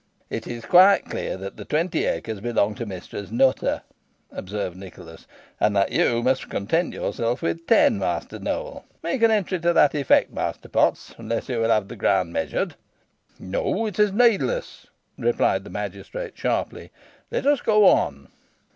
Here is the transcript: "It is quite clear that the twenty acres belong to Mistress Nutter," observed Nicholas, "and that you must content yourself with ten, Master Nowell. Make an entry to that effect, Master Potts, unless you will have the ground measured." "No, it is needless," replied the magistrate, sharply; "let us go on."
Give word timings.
"It 0.31 0.47
is 0.47 0.65
quite 0.65 1.05
clear 1.05 1.37
that 1.37 1.57
the 1.57 1.63
twenty 1.63 2.05
acres 2.05 2.39
belong 2.41 2.73
to 2.73 2.87
Mistress 2.87 3.29
Nutter," 3.29 3.83
observed 4.31 4.75
Nicholas, 4.75 5.27
"and 5.59 5.75
that 5.75 5.91
you 5.91 6.23
must 6.23 6.49
content 6.49 6.95
yourself 6.95 7.43
with 7.43 7.67
ten, 7.67 7.99
Master 7.99 8.39
Nowell. 8.39 8.83
Make 9.03 9.21
an 9.21 9.29
entry 9.29 9.59
to 9.59 9.73
that 9.73 9.93
effect, 9.93 10.33
Master 10.33 10.69
Potts, 10.69 11.13
unless 11.19 11.49
you 11.49 11.59
will 11.59 11.69
have 11.69 11.87
the 11.87 11.95
ground 11.95 12.33
measured." 12.33 12.73
"No, 13.37 13.85
it 13.85 13.99
is 13.99 14.11
needless," 14.11 14.87
replied 15.19 15.65
the 15.65 15.69
magistrate, 15.69 16.35
sharply; 16.35 16.89
"let 17.29 17.45
us 17.45 17.61
go 17.61 17.85
on." 17.85 18.29